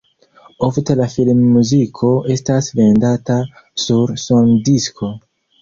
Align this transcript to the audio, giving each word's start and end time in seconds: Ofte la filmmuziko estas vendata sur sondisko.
Ofte 0.67 0.95
la 1.01 1.05
filmmuziko 1.15 2.09
estas 2.37 2.71
vendata 2.81 3.39
sur 3.85 4.15
sondisko. 4.27 5.13